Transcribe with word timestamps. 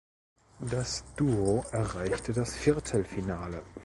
Das 0.61 1.03
Duo 1.15 1.63
erreichte 1.71 2.33
das 2.33 2.55
Viertelfinale. 2.55 3.61